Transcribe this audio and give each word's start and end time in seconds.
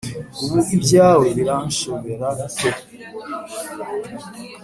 Ubu 0.43 0.59
ibyawe 0.75 1.27
biranshobera 1.37 2.29
pee 2.57 2.77